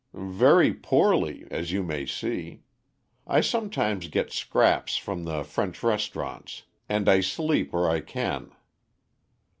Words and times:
"Very 0.15 0.73
poorly, 0.73 1.45
as 1.51 1.71
you 1.71 1.83
may 1.83 2.07
see. 2.07 2.63
I 3.27 3.41
sometimes 3.41 4.07
get 4.07 4.31
scraps 4.31 4.97
from 4.97 5.25
the 5.25 5.43
French 5.43 5.83
restaurants, 5.83 6.63
and 6.89 7.07
I 7.07 7.21
sleep 7.21 7.71
where 7.71 7.87
I 7.87 7.99
can." 7.99 8.51